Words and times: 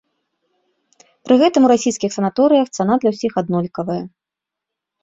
Пры 1.27 1.35
гэтым 1.43 1.61
у 1.67 1.71
расійскіх 1.73 2.11
санаторыях 2.17 2.67
цана 2.79 2.93
для 3.05 3.09
ўсіх 3.17 3.31
аднолькавая. 3.45 4.01